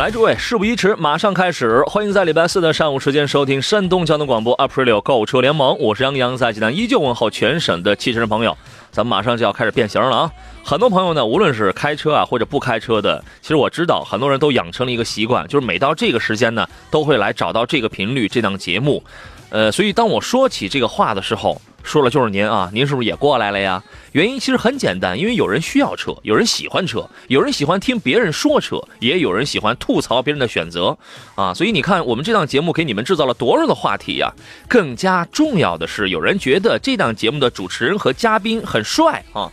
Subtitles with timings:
[0.00, 1.82] 来，诸位，事不宜迟，马上开始。
[1.82, 8.56] 欢迎在礼拜四的上午时间收听山东交通广播 Aprilio 购车联盟，我是杨洋，在济南依旧问候全省的汽车人朋友。
[8.90, 10.32] 咱们马上就要开始变形了啊！
[10.64, 19.04] 很多朋友呢，无论是开车啊或者不开车的，其实我知道很多人都养成了一个习惯，就是每到这个时间呢，都会来找到这个频率这档节目。
[19.50, 23.82] 呃，所以当我说起这个话的时候，说了就是您啊，您是不是也过来了呀？
[24.12, 30.96] 原因其实很简单，因为有人需要车，有人喜欢车，有人喜欢听别人说车，也有人喜欢吐槽别人的选择
[31.34, 31.52] 啊。
[31.54, 34.32] 所以你看，我们这档节目给你们制造了多少的话题呀？
[34.68, 39.50] 更加重要的是，有人觉得这档节目的主持人和嘉宾很帅啊。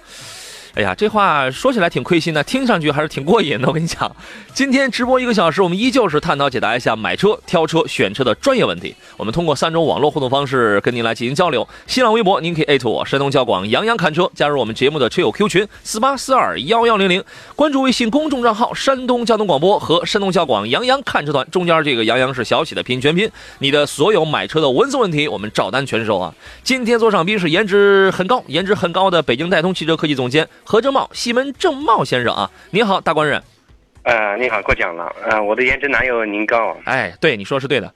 [0.77, 3.67] 哎呀，这话说起来挺亏心的，听上去还是挺过瘾的。
[3.67, 4.15] 我跟你讲，
[4.53, 8.95] 今天直播一个小时，我们依旧是探讨解答一下买车、挑车、选车的专业问题。
[9.17, 11.67] 我们通过三种网络互动方式跟您来进行交流。
[11.87, 17.23] 新浪微博，您可以艾特我山东交广杨洋看车，加入我们节目的车友 Q 群四八四二幺幺零零。
[17.55, 23.27] 关注微信公众账号山东交通广播和山东交广杨洋看车团，中间这个杨洋是小写的拼音全拼。
[23.57, 26.31] 你的所有买车的文字问题，我们照单全收啊。
[26.63, 30.47] 今天座上宾是颜值很高、颜值很高的北京戴通汽车科技总监。
[30.69, 33.41] 何正茂，西门正茂先生啊，您好，大官人。
[34.03, 35.15] 呃，你好，过奖了。
[35.23, 36.75] 呃，我的颜值哪有您高？
[36.83, 37.89] 哎，对，你说是对的。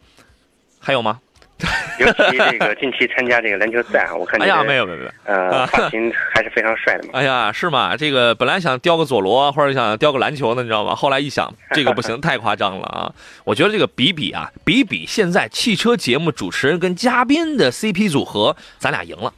[0.79, 1.19] 还有吗？
[1.99, 4.41] 尤其这个近期参加这个篮球赛，我看。
[4.41, 5.11] 哎呀，没有没有没有。
[5.25, 7.09] 呃，发型还是非常帅的嘛。
[7.19, 7.97] 哎呀，是吗？
[7.97, 10.95] 这个本来想雕个佐罗，或者想雕个篮球的，你知道吗？
[10.95, 13.13] 后来一想，这个不行，太夸张了啊！
[13.43, 19.33] 我觉得这个比比啊，比比现在汽车节目主持人跟嘉宾的 CP 组合，咱俩赢了。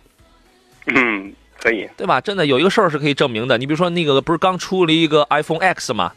[0.85, 1.33] 嗯。
[1.63, 2.19] 可以，对吧？
[2.19, 3.57] 真的有一个事儿是可以证明的。
[3.57, 6.11] 你比如说，那个不是刚出了一个 iPhone X 吗？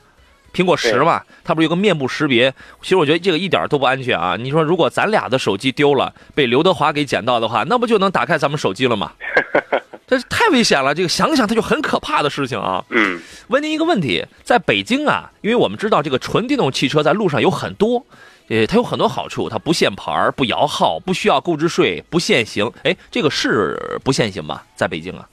[0.53, 2.53] 苹果十嘛，它不是有个面部识别？
[2.83, 4.37] 其实我觉得这个一点都不安全啊！
[4.37, 9.13] 你说，如果咱俩的手机丢了，被刘德华给捡到的话，那不就能打开咱们手机了吗？
[10.09, 10.95] 这是太危险了！
[10.95, 12.83] 这个想想它就很可怕的事情啊。
[12.91, 13.21] 嗯。
[13.49, 18.07] 问您一个问题，在北京啊，因为我们知道这个纯电动汽车在路上有很多，
[18.49, 22.73] 呃，它有很多好处，它不限牌、不摇号、不需要购置税、不限行。
[22.85, 24.63] 哎，这个是不限行吗？
[24.75, 25.29] 在北京啊？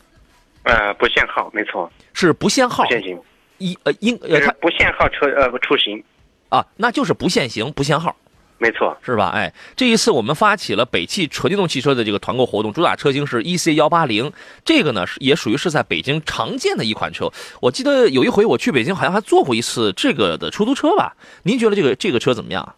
[0.63, 3.19] 呃，不限号，没错，是不限号，不限行，
[3.57, 6.01] 一呃应呃它不限号车呃出行，
[6.49, 8.15] 啊，那就是不限行不限号，
[8.57, 9.29] 没错，是吧？
[9.33, 14.31] 哎，这一次我们发起了北汽纯电动汽车的这个团购活动，主打车型是 E C 幺八零，
[14.63, 17.29] 这个呢是也属于是在北京常见的一款车。
[17.59, 21.13] 我记得有一回我去北京，好像还坐过一次这个的出租车吧？
[21.43, 22.75] 您觉得这个这个车怎么样？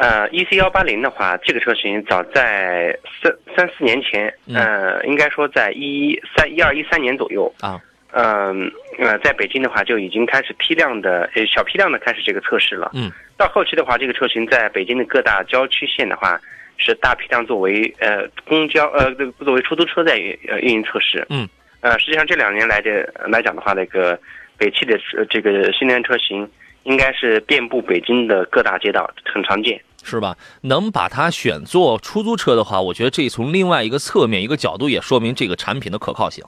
[0.00, 7.78] 呃，E C 幺八零的话，这个车型早在三三四年前，呃，应该说在一三一二一三年左右啊，
[8.12, 12.90] 嗯呃，在北京的话就已经开始批量的呃小批量的开始这个测试了。
[12.94, 16.40] 嗯，到后期的话，这个车型在北京的各大郊区县的话
[16.78, 20.14] 是大批量作为呃公交呃作为出租车在
[20.48, 21.26] 呃运营测试。
[21.28, 21.46] 嗯，
[21.82, 24.18] 呃，实际上这两年来的来讲的话，那个
[24.56, 26.50] 北汽的这个新能源车型
[26.84, 29.78] 应该是遍布北京的各大街道，很常见。
[30.10, 30.36] 是吧？
[30.62, 36.44] 能把它选做出租车的话，我觉得这从另外一个侧面、一个角度也说明这个产品的可靠性。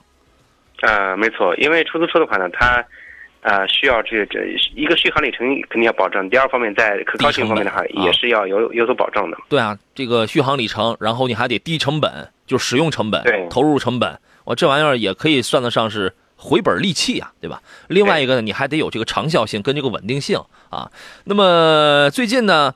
[0.81, 2.85] 呃，没错，因为出租车的话呢，它
[3.41, 9.37] 呃需要这这一个续航里程肯定要保证，第二方面在可靠性方面的话也是要有有所保证的。
[9.47, 17.61] 对啊，这个续航里程，然后你还得低成本，就使用成本、投入成本，我这玩意儿也可以算得上是回本利器啊，对吧？
[17.87, 20.37] 另外一个呢，你还得有这个长效性跟这个稳定性
[20.69, 20.91] 啊。
[21.23, 22.73] 那么最近呢？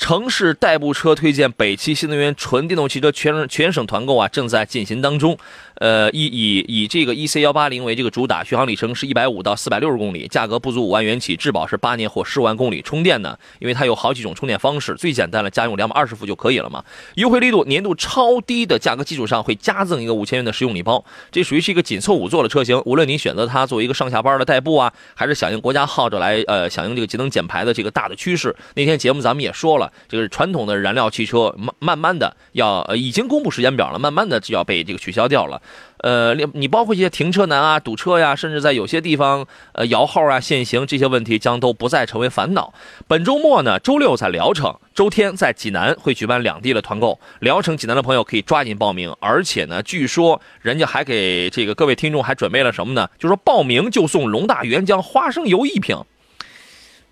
[0.00, 5.38] 城市代步车推荐北汽新能源纯电动汽车全全省团购啊，正在进行当中。
[5.80, 12.82] 呃，以以以这个 E C 幺八零为这个主打，续航里程是一百五到四百六十公里，价格不足五万元起，质保是八年或十万公里。
[12.82, 16.84] 充电呢，因为它有好几种充电方式，最简单的家用两百二十伏就可以了嘛。
[17.14, 21.02] 优惠力度，年度超低的价格基础上会加赠一个五千元的实用礼包。
[21.32, 28.54] 这属于是一个紧凑五座的车型，无论您选择它作为一个上下班的代步啊，还是响应国家号召来呃响应这个节能减排的这个大的趋势。
[28.74, 35.58] 那天节目咱们也说了，这个传统的燃料汽车慢慢慢的要呃已经公布时间表了，慢慢的就要被这个取消掉了。
[35.98, 42.72] 呃，你包括一些停车难啊、堵车呀，甚至在有些地方呃摇号啊、限行这些问题将都不再成为烦恼。
[43.06, 47.20] 本周末呢，周六在聊城，周天在济南会举办两地的团购。
[47.40, 53.08] 聊城、济南的朋友可以抓紧报名，而且呢，据说人家还给这个各位听众还准备了什么呢？
[53.18, 56.02] 就说报名就送龙大原浆花生油一瓶。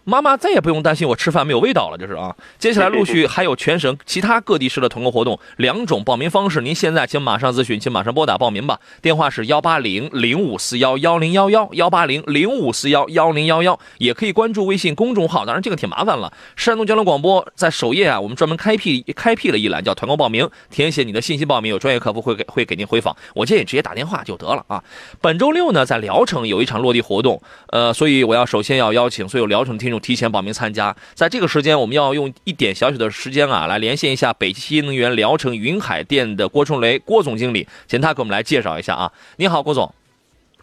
[0.08, 2.34] 妈妈再也不用担心我吃饭没有味道了，这是啊。
[2.58, 8.80] 接下来 陆续还有全省其他各地市的团购活动，两种报名方式，您现在请马上咨询，请马上拨打报名吧。
[9.02, 15.44] 电话是幺八零零五四幺幺零幺幺幺八零零五四幺幺零幺幺，也可以关注微信公众号。
[15.44, 23.14] 当然这个挺麻烦了，山东交通广播在首页啊，我们专门开辟开辟了一栏叫团购报名，填写你的信息报名，有专业客服会给会给您回访。
[23.34, 24.82] 我建议直接打电话就得了啊。
[25.20, 29.97] 本周六呢，在聊城有一场落地活动，呃，所以我要首先要邀请所有聊城听众。
[30.00, 39.12] 提前报名参加，在这个时间，我们要用一点小小的时间啊，来连线一下北汽新能源聊城云海店的郭春雷郭总经理，请他给我们来介绍一下啊。
[39.36, 39.92] 你好，郭总。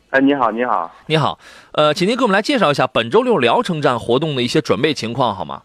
[0.10, 1.38] 哎，你好，你好，你好。
[1.74, 5.64] 呃，请您给我们来介绍一下本周六聊城站活动的一些准备情况，好吗？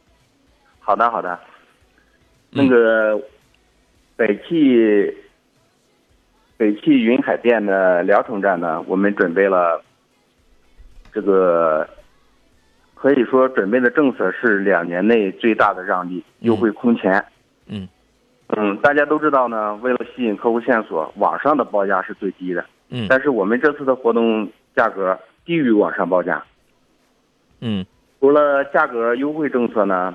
[0.80, 1.38] 好的，好的。
[2.50, 3.20] 那个
[4.16, 5.14] 北汽
[6.56, 9.82] 北汽云海店的聊城站呢，我们准备了
[11.12, 11.88] 这个。
[13.00, 17.24] 可以说，准备的政策是两年内最大的让利，优惠空前。
[17.66, 17.88] 嗯，
[18.48, 22.62] 嗯，大家都知道呢，为了吸引客户线索，网上的报价是最低的。
[22.90, 26.44] 嗯，但是我们这次的活动价格低于网上报价。
[27.62, 27.86] 嗯，
[28.20, 30.14] 除了价格优惠政策呢，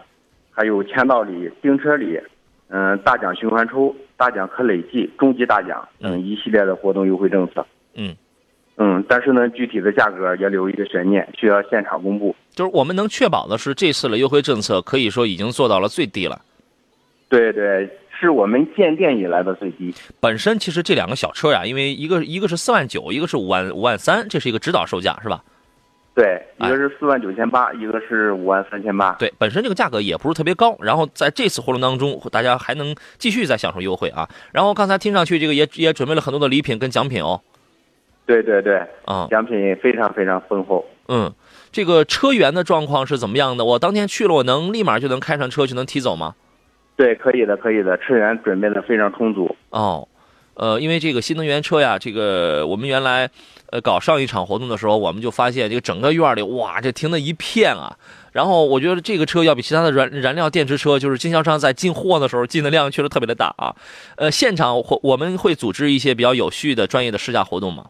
[0.52, 2.20] 还有签到礼、订车礼，
[2.68, 7.66] 嗯，大奖循环抽、大奖可累计、终极大奖等一系列的活动优惠政策。
[7.96, 8.16] 嗯。
[8.78, 12.36] 嗯，但是呢，具体的价格也留一个悬念，需要现场公布。
[12.54, 16.42] 就是我们能确保的是，这次的优惠政策可以说已经做到了最低了。
[17.30, 17.90] 对对，
[18.20, 19.94] 是我们建店以来的最低。
[20.20, 25.42] 本身其实这两个小车呀，因为一个一个是四万九，一个是五万五万三，这是一个指导售价，是吧？
[26.14, 29.14] 对，一个是四万九千八，一个是五万三千八。
[29.14, 30.78] 对，本身这个价格也不是特别高。
[30.82, 34.30] 然后在这次活动当中，大家还能继续再享受优惠啊。
[34.52, 37.42] 然后刚才听上去，这个也也准备了很多的礼品跟奖品哦。
[38.26, 40.84] 对对对，啊，奖品非常非常丰厚。
[41.08, 41.32] 嗯，
[41.72, 43.64] 这个车源的状况是怎么样的？
[43.64, 46.34] 我当天去了，我能立马就能开上车就能提走吗？
[46.96, 49.56] 对，可以的，可以的，车源准备的非常充足。
[49.70, 50.08] 哦，
[50.56, 53.30] 呃，因为这个新能源车呀，这个我们原来
[53.70, 57.96] 呃搞上一场活动的时候，我们就发现这个整个院里哇，这停的一片啊。
[58.32, 63.76] 然后我觉得这个车要比其他的燃燃料电池车，就是经销商在进货的时候进的量确实特别的大啊。
[64.16, 67.86] 呃，现场我我们会组织一些比较有序的专业的试驾活动吗？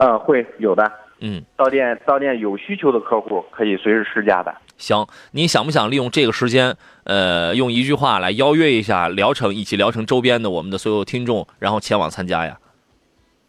[0.00, 0.90] 嗯，会有的。
[1.22, 4.54] 嗯，到店到店有需求的客户可以随时试驾的。
[4.78, 6.74] 行，你想不想利用这个时间，
[7.04, 12.56] 呃，用一句话来邀约一下聊城以及聊城周边的我们的所有听众，然后前往参加呀？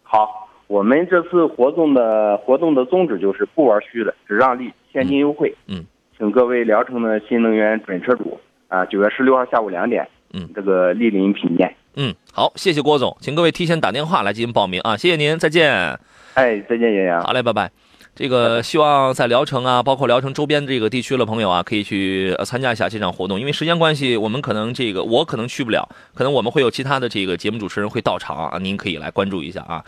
[0.04, 5.56] 好，我们这次活动的活动的宗旨就是不玩虚的，只让利，现金优惠。
[5.68, 5.86] 嗯，
[6.18, 8.38] 请各位聊城的新能源准车主
[8.68, 11.74] 啊，九月十六号下午两点，嗯，这个莅临品鉴。
[11.96, 15.98] 嗯，好，谢谢郭总，请各位提前打电话来进行报名啊，谢谢您，再见。
[16.34, 17.24] 哎，再见，杨洋。
[17.24, 17.70] 好嘞，拜拜。
[18.14, 23.40] 这个希望在聊城啊，包括聊城周边这个地区的朋友啊，可以去参加一下这场活动。
[23.40, 29.84] 因为时间关系，我们可能这个我可能去不了，可能我们会有其他的这个节目主持人会到场啊，您可以来关注一下啊。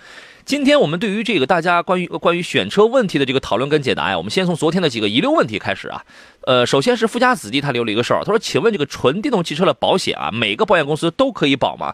[0.46, 6.04] 今天我们对于这个大家关于关于选车问题的这个讨论跟解答呀，我们先从昨天的几个遗留问题开始啊。
[6.46, 11.94] 呃，首先是富家子弟他留了一个事儿，他说：“请问这个纯电动汽车的保险啊，每个保险公司都可以保吗？”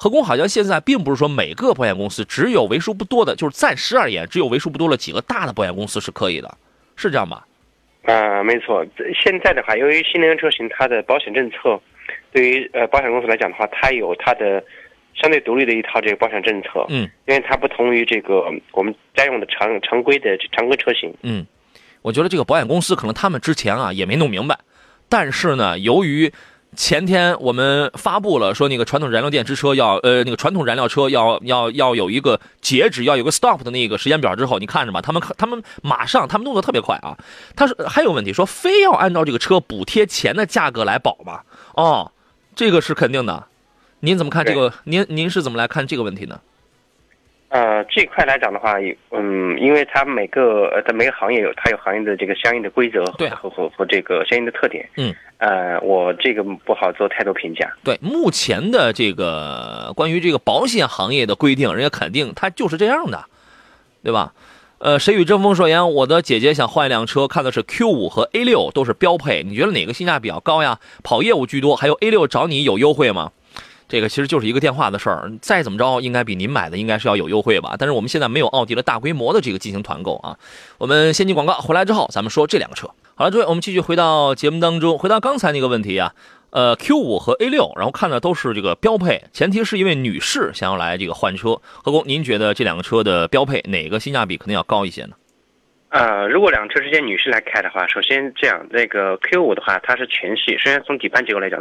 [0.00, 6.56] 何工好像现在并不是说每个保险公司，只有为数不多的，就是暂时而言，只有为数不多的几个大的保险公司是可以的，
[6.94, 7.44] 是这样吧？
[8.04, 8.86] 啊，没错。
[9.20, 11.78] 现在的话，由于新能源车型它的保险政策，
[12.32, 14.64] 对于呃保险公司来讲的话，它有它的
[15.20, 16.86] 相对独立的一套这个保险政策。
[16.88, 21.12] 嗯，因为它不同于这个我们家用的常常规的常规车型。
[21.22, 21.44] 嗯，
[22.02, 24.56] 我觉得这个保险公司可能他们之前啊也没弄明白，
[25.08, 26.32] 但是呢，由于
[26.76, 37.16] 前天我们发布了说那个传统燃料电池车要呃那个传统燃料车要要要有一个截止要有个 stop 的那个时间表之后，你看着吧，他们他们马上他们动作特别快啊。
[37.56, 41.40] 他说还有问题，说非要按照这个车补贴前的价格来保吗？
[41.74, 42.12] 哦，
[42.54, 43.46] 这个是肯定的。
[44.00, 44.72] 您怎么看这个？
[44.84, 46.38] 您您是怎么来看这个问题呢？
[47.50, 48.74] 呃，这块来讲的话，
[49.10, 57.72] 嗯，因为它每个呃，它每个行业有它有行业的这个相应的规则，对和和和这个相应的特点，嗯，呃，我这个不好做太多评价。
[57.82, 63.24] 对，目前的这个关于这个保险行业的规定，人家肯定它就是这样的，
[64.02, 64.34] 对吧？
[64.80, 70.78] 呃，谁与争锋说言，我的姐姐想换一辆车，看的是 Q 五和 A 六都是标配，你觉得哪个性价比较高呀？
[71.02, 73.32] 跑业务居多，还有 A 六找你有优惠吗？
[73.88, 77.74] 这个其实就是一个电话的事儿，再怎么着，应该比您买的应该是要有优惠吧？
[77.78, 80.36] 但是我们现在没有奥迪的大规模的这个进行团购啊。
[80.76, 82.86] 我们先进广告，回来之后咱们说这两个车。
[83.14, 86.12] 好了，诸位，我们继续回到节目当中，回到刚才那个问题啊，
[86.50, 91.60] 呃，Q 五和 A 六，然后看的都是这个标配，前提是一位女士想要来这个换车。
[91.82, 95.16] 何工，您觉得这两个车的标配哪个性价比肯定要高一些呢？
[95.88, 101.58] 呃，如果两车之间女士来开的话，首先这样，那个 Q 五的话，它是全系，首先从底盘结构来讲，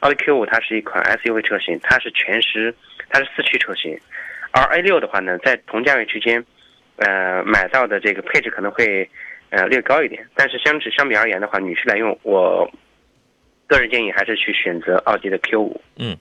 [0.00, 2.74] 奥迪 Q 五它是一款 SUV 车型，它是全时，
[3.10, 3.98] 它是四驱车型，
[4.52, 6.44] 而 A 六的话呢，在同价位区间，
[6.96, 9.08] 呃，买到的这个配置可能会
[9.50, 12.70] 呃略高一点，但是相比相比而言的话，女士来用，我
[13.66, 15.80] 个人建议还是去选择奥迪的 Q 五。
[15.96, 16.16] 嗯，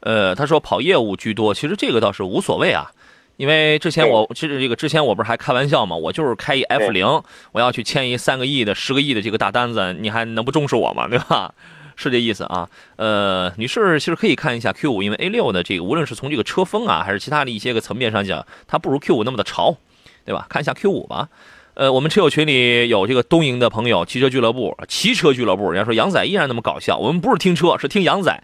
[0.00, 2.90] 呃，他说跑业务居多，其实这个倒是无所谓啊。
[3.36, 7.04] 因为之前我其实这个之前我不是还开玩笑嘛，我就是开一 F 零，
[7.50, 11.08] 我要去签一三个亿的、十个亿的这个大单子，你还能不重视我吗？
[11.08, 11.52] 对吧？
[11.96, 12.68] 是这意思啊。
[12.96, 19.76] 呃，女士其实可以看一下 Q 五，因为 A 六的这个无论是从这个车风啊，还是其他的一些个层面上讲，它不如 Q 五那么的潮，
[20.24, 20.46] 对吧？
[20.48, 21.28] 看一下 Q 五吧。
[21.74, 28.42] 呃，我们车友群里有这个东营的朋友，汽车俱乐部、汽车俱乐部，人家说杨仔依然那么搞笑，我们不是听车，是听杨仔。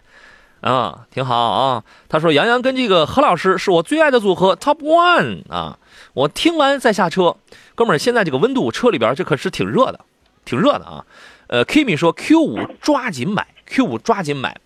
[0.59, 1.83] 啊，挺好啊。
[2.07, 5.79] 他说杨洋跟这个何老师是我最爱的组合，Top One 啊。
[6.13, 7.37] 我听完再下车，
[7.73, 10.01] 哥们儿，现在这个温度，车里边这可是挺热的，
[10.45, 11.05] 挺热的啊。
[11.51, 14.57] 呃，Kimi 说 Q 五抓紧买，Q 五抓紧买。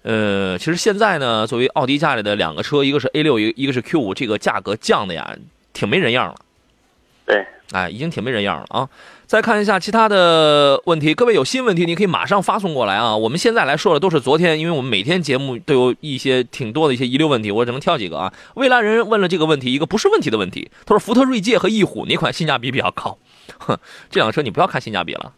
[0.00, 5.36] 呃，其实现在呢，作为奥迪家里的两个车，一个是 A 六，一一个是 Q 五，这个价格降的呀，
[5.74, 6.34] 挺没人样了。
[7.26, 8.88] 对，哎，已经挺没人样了啊。
[9.26, 13.14] 再看一下其他的问题，各位有新问题，你可以马上发送过来啊。
[13.14, 18.32] 我们现在来说的都是昨天，因为我们每天节目都有一些挺多的一些遗留问题，我只能挑几个啊。
[18.54, 23.18] 未来人问了这个问题，一个不是问题的问题，他说福特锐界和翼虎哪款性价比比较高？
[23.58, 23.76] 哼，
[24.08, 25.34] 这辆车你不要看性价比了。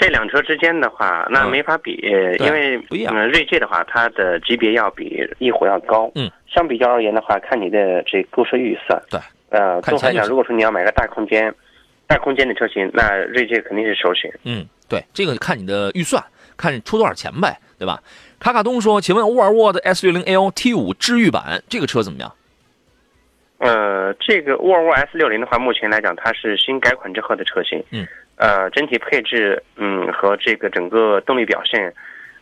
[0.00, 2.00] 这两车之间的话，那没法比，
[2.40, 3.28] 因为不一样。
[3.28, 6.10] 锐界的话，它的级别要比翼虎要高。
[6.14, 9.00] 嗯，相比较而言的话，看你的这购车预算。
[9.10, 11.54] 对，呃，综合来讲，如果说你要买个大空间。
[12.06, 14.28] 大空间的车型，那锐界肯定是首选。
[14.42, 16.20] 嗯，对，这个看你的预算，
[16.56, 18.02] 看你出多少钱呗，对吧？
[18.40, 22.32] 卡卡东说：“请问沃尔沃的 S 六零 L T 五治愈版这个车怎么样？”
[23.58, 27.80] 呃，这个沃尔沃 S 六零的话，目前来讲它是新改款之后的车型。
[27.92, 28.04] 嗯。
[28.40, 31.92] 呃，整体配置，嗯，和这个整个动力表现，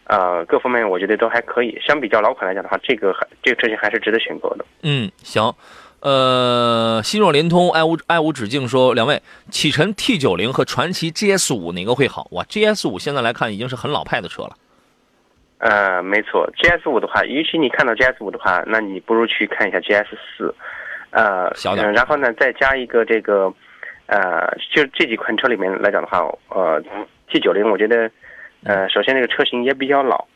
[0.04, 1.76] 呃，各方面我觉得都还可以。
[1.84, 4.64] 相比较老款来讲的话，这个还这个车型还是值得选购的。
[4.84, 5.52] 嗯，行。
[6.00, 12.28] 呃，心若联通，爱无爱无止境说，两位，启辰 T 九零和传祺 GS 五哪个会好？
[12.30, 14.50] 哇，GS 五现在来看已经是很老派的车了。
[15.58, 20.54] 呃，没错，GS 五的话，与其你看到 GS 五的话，那你不如去看一下 GS 四，
[21.10, 23.52] 呃，小点，然后呢，再加一个这个，
[24.08, 26.82] 呃，就这几款车里面来讲的话，呃
[27.30, 28.10] ，T 九零，我觉得，
[28.64, 30.26] 呃，首先这个车型也比较老，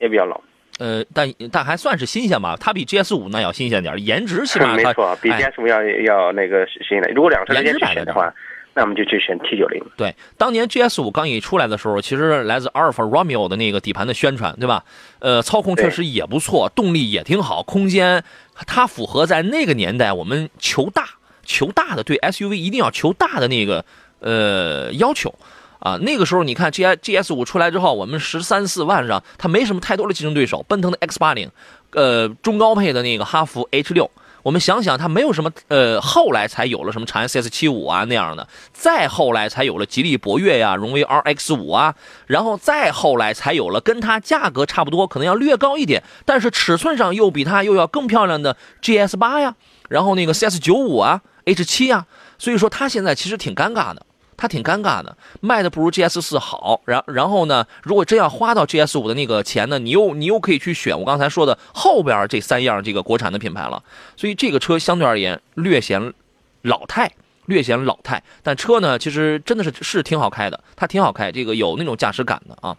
[0.00, 0.40] 也比较老。
[0.78, 7.10] 呃，但但还算是新鲜吧，它比 GS 五那要新鲜点，颜值起码 没错，比 GS 五要要那个新的。
[7.12, 8.32] 如果两个车之间选的话，
[8.74, 9.82] 那我们就去选 T 九零。
[9.96, 14.84] 对，当年 GS 五刚一出来的时候，其实来自阿尔法 Romeo 的那个底盘的宣传，对吧？
[15.18, 18.22] 呃，操控确实也不错，动力也挺好，空间
[18.66, 21.04] 它符合在那个年代我们求大
[21.48, 23.84] 求大的对 SUV 一定要求大的那个
[24.20, 25.34] 呃要求。
[25.80, 30.60] 啊，那个时候你看 G I G S 五出来之后，我们十三四万上，它没什么太多的竞争对手。
[30.66, 31.48] 奔腾的 X 八零，
[31.92, 34.10] 呃，中高配的那个哈弗 H 六，
[34.42, 41.94] 我们想想，它没有什么，呃，后来才有了什么长安 CS 七五啊那样的，再后来才有了吉利博越呀、荣威 R X 五啊，
[42.26, 49.54] 然后再后来才有了跟它价格差不多，可能要略高一点，但是尺寸上又比它又要更漂亮的 G S 八呀，
[49.88, 52.06] 然后那个 CS 九五啊、H 七啊，
[52.38, 54.04] 所以说它现在其实挺尴尬的。
[54.40, 56.80] 它挺尴尬的，卖的不如 GS 四好。
[56.84, 63.82] 然然后呢，如果真要花到 GS 五的那个钱呢，你又你又可以去选我刚才说的后边这三样这个国产的品牌了。
[64.16, 66.14] 所以这个车相对而言略显
[66.62, 67.10] 老态，
[67.46, 68.22] 略显老态。
[68.44, 72.76] 但车呢，其实真的是是挺好开的，它挺好开，这个有那种驾驶感的啊。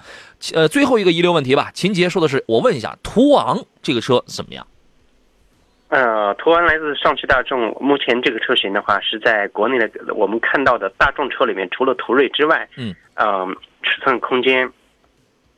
[0.54, 4.66] 呃，最后一个遗留问题吧，秦杰说的是，我问一下，途昂这个车怎么样？
[5.90, 13.48] 呃，途安来自上汽大众，目前这个车型的话是在国内的我们看到的大众车里面，除了途锐之外，嗯，呃，
[13.82, 14.72] 尺寸、空间，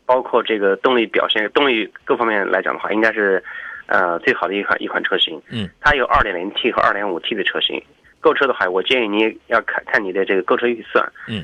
[0.05, 3.43] 包括这个动力表现、动力各方面来讲的话，应该是
[3.87, 5.41] 呃最好的一款一款车型。
[5.49, 7.83] 嗯，它有 2.0T 和 2.5T 的车型。
[8.21, 11.05] 购车的话，我建议你要看看你的这个购车预算。
[11.27, 11.43] 嗯，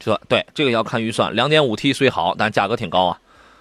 [0.00, 3.20] 这对这个要看预算，2.5T 虽好，但价格挺高啊。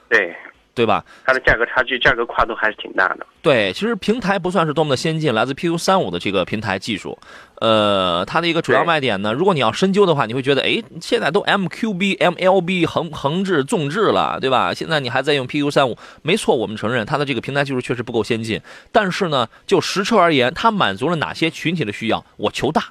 [0.10, 0.36] 对。
[0.76, 1.04] 对吧？
[1.26, 3.26] 它的价格差距、价格跨度还是挺大的。
[3.42, 7.18] 对，其实平台不算是多么的先进，来自 PQ 三五的这个平台技术。
[7.62, 14.74] 呃，它的一个主要卖点呢，如果你要深究的话，你会觉得，哎，现在都 MQB、MLB 横横置、纵置了，对吧？
[14.74, 18.62] 现在你还在用 PQ 三五，没错，我们承认它的这个平台技术确实不够先进。
[18.92, 22.26] 但是呢，就实车而言，它满足了哪些群体的需要？
[22.36, 22.84] 我求大，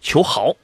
[0.00, 0.54] 求豪。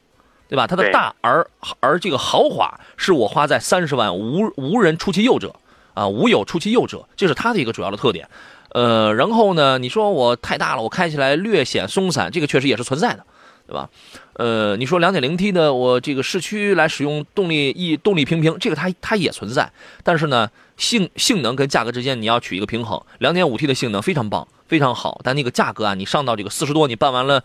[0.48, 0.64] 对吧？
[0.64, 1.44] 它的大而
[1.80, 5.52] 而这个豪华，是我花在三十万无无人出其右者，
[5.96, 8.28] 啊，无有出其右者，这是它的一个主要的特点。
[8.72, 13.24] 呃，然后呢，你说我太大了，我开起来略显松散，这个确实也是存在的，
[13.66, 13.88] 对吧？
[14.34, 19.72] 呃，你说两点零 T 的我这个市区来使用动力一动力平平，这个它它也存在，
[20.02, 23.00] 但是呢，性性能跟价格之间你要取一个平衡。
[23.18, 27.42] 两点五 T 的性能非常棒，非常好，但那个价格啊，你上到这个四十多，你办完了。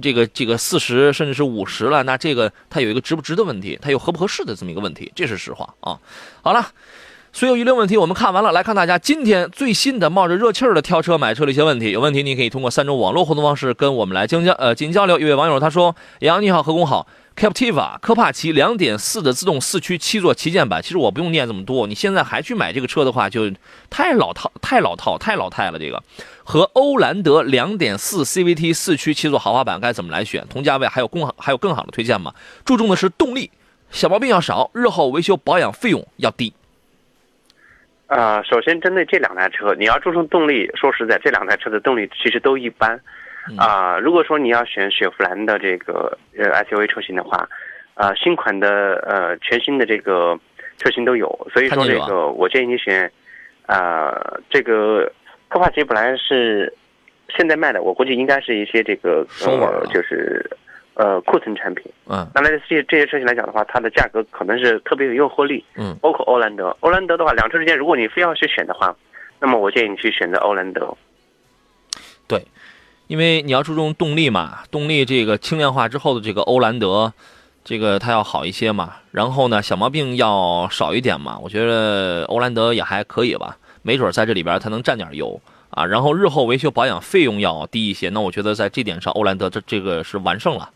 [0.00, 5.98] 这个这个四十甚至是五十了，那这个它有一个值不值的问题，它有合不合适的这么一个问题，这是实话啊。
[6.42, 6.64] 好了，
[7.32, 11.92] 所有遗留问题我们看完了，来看大家今天最新的冒着热气儿的挑车买车的一些问题。
[11.92, 15.18] 有问题你可以通过三种网络互动方式跟我们来进交呃进行交流。
[15.18, 17.06] 一位网友他说：“杨你好，何工好。”
[17.36, 21.86] Captiva 科帕奇2.4的自动四驱七座旗舰版，其实我不用念这么多。
[21.86, 23.50] 你现在还去买这个车的话，就
[23.88, 25.78] 太老套、太老套、太老态了。
[25.78, 26.02] 这个
[26.42, 30.44] 和欧蓝德2.4 CVT 四驱七座豪华版该怎么来选？
[30.50, 32.34] 同价位还有更好、还有更好的推荐吗？
[32.64, 33.50] 注重的是动力，
[33.90, 36.52] 小毛病要少，日后维修保养费用要低。
[38.10, 43.00] 啊，首先针对这两台车，你要注重动力，说实在，这两台车的动力其实都一般。
[43.56, 47.48] 啊，如果说你要选雪佛兰的这个呃 SUV 车型的话，
[47.94, 50.36] 呃，新款的呃全新的这个
[50.76, 53.08] 车型都有，所以说这个我建议你选，
[53.66, 54.12] 啊，
[54.50, 55.10] 这个
[55.48, 56.72] 科帕奇本来是
[57.28, 60.44] 现在卖的，我估计应该是一些这个呃就是
[61.00, 61.84] 呃库存产品。
[62.06, 65.64] 嗯，那来这这些车型来讲的话，它的价格可能是特别有诱惑力。
[65.76, 68.94] 嗯，包括欧蓝德，欧蓝德的话，两车之间如果你非要去选的话，
[69.40, 70.94] 那么我建议你去选择欧蓝德。
[72.26, 72.44] 对。
[73.06, 77.12] 因为你要注重动力嘛，动力这个轻量化之后的这个欧蓝德，
[77.64, 78.94] 这个它要好一些嘛。
[79.10, 81.36] 然后呢，小毛病要少一点嘛。
[81.42, 85.40] 我觉得欧蓝德也还可以吧，没准在这里边它能占点油
[85.70, 85.84] 啊。
[85.84, 90.70] 然后日后维修保养费用要低一些，那我觉得在这点上，欧蓝德这这个是完胜了，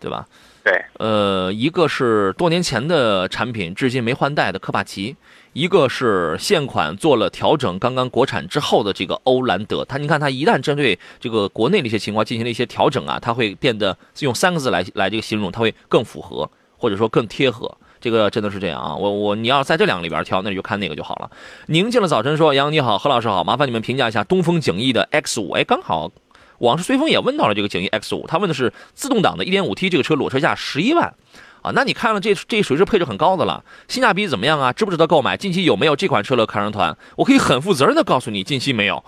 [0.00, 0.26] 对吧？
[0.64, 5.14] 对，呃，一个是多年前的产品，至今没换代的科帕奇。
[5.52, 18.96] 一个是现款做了调整，刚刚国产之后的这个欧蓝德，它你看它一旦针对这个国内的一些情况进行了一些调整啊，它会变得用三个字来来这个形容，它会更符合或者说更贴合，这个真的是这样啊。
[18.96, 21.30] 我我你要在这两个里边挑，那你就看那个就好了。
[21.66, 26.10] 宁静的早晨说：“杨你好，何老师好，麻烦你们评价一下东风景逸的 X 五。”哎，刚好
[26.58, 31.14] 往事随风也问到了这个景逸 X 五，他问的是自动挡的 1.5T 这个车裸车价十一万。
[31.62, 34.70] 啊，那你看了这这属于是配置很高的了，性价比怎么样啊？
[34.70, 35.34] 值不值得购买？
[35.34, 36.94] 近期有没有这款车的看上团？
[37.16, 39.02] 我可以很负责任的告诉你，近期没有。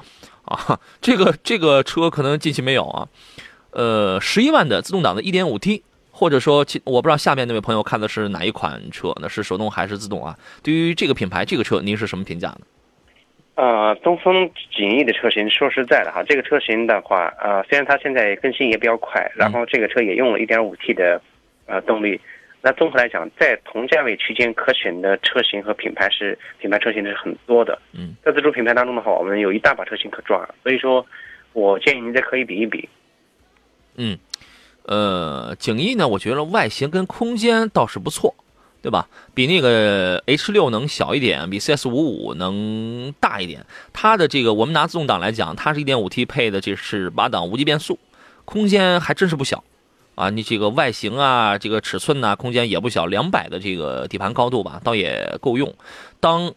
[0.46, 3.08] 啊，这个这个车可能近期没有啊。
[3.72, 5.82] 呃，十一万的自动挡的 1.5T，
[6.12, 10.38] 或者说，我不知道下面那位朋友看的是哪一款车，那是手动还是自动啊？
[10.62, 12.60] 对于这个品牌这个车，您是什么评价呢？
[13.56, 21.20] 呃，东风景逸的车型，说实在的哈，这个车型的话，呃，虽然它现在更新也比较快，然后这个车也用了一点五 T 的
[21.64, 22.20] 呃动力。
[22.60, 27.80] 那综合来讲，在同价位区间可选的车型和品牌是品牌车型是很多的。
[27.92, 31.06] 嗯，在自主品牌当中的话，我们有一大把车型可抓，所以说，
[31.54, 32.86] 我建议您再可以比一比。
[33.96, 34.18] 嗯，
[34.84, 38.34] 呃，景逸呢，我觉得外形跟空间倒是不错，
[38.86, 39.08] 对吧？
[39.34, 43.66] 比那个 H 六能小一点，比 CS 五五能大一点。
[43.92, 47.98] 它的这个，我们拿自动挡来讲，它是一点五 T 配的，这是八档无级变速，
[48.44, 49.64] 空间还真是不小。
[50.14, 55.74] 啊，你这个外形啊，这个尺寸呐，空间也不小，两百的这个底盘高度吧，倒也够用。
[56.20, 56.54] 当，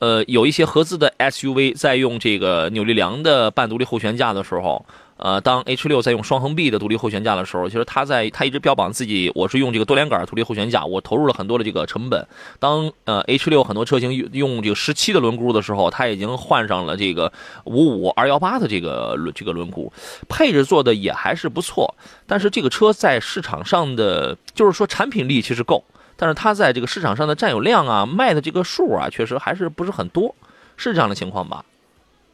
[0.00, 4.84] 呃，有一些合资的 SUV 在用这个扭力梁的半独立后悬架的时候。
[5.22, 12.26] 呃，当 H 六在用双横臂的独立后悬架的时候，其实它在它一直标榜自己我是用这个多连杆独立后悬架，我投入了很多的这个成本。
[12.58, 17.32] 当呃 H 六很多车型用用这个十七的轮毂的时候，它已经换上了这个
[17.62, 19.88] 五五二幺八的这个轮这个轮毂，
[20.28, 21.94] 配置做的也还是不错。
[22.26, 25.84] 但是这个车在市场上的就是说产品力其实够，
[26.16, 30.34] 但是它在这个市场上的占有量啊，卖的这个数啊，确实还是不是很多，
[30.76, 31.64] 是这样的情况吧？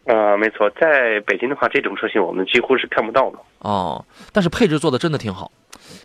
[0.08, 4.02] 呃，没错，在北京的话，这种车型我们几乎是看不到的哦。
[4.32, 5.52] 但是配置做的真的挺好。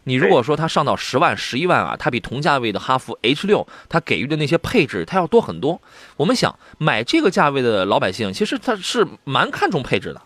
[0.03, 5.81] 你如果说它上到十万、十一万啊，它比同价位的哈弗 H 六，它给予的那些配置，它要多很多。
[6.17, 10.21] 我们想买这个价位的老百姓，其实他是蛮看重配置的。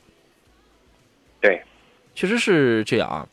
[1.39, 1.61] 对，
[2.15, 3.27] 确实是这样啊。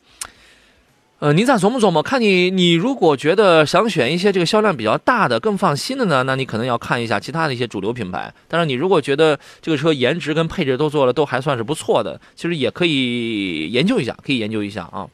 [1.25, 8.31] 呃，您再琢磨琢磨，看你你如果觉得想选一些这个销量比较大的、更放心的呢，那你可能要看一下其他的一些主流品牌。
[8.47, 15.07] 但是你如果觉得这个车颜值跟配置都做了都还算是不错的，其实也可以研究一下，可以研究一下啊。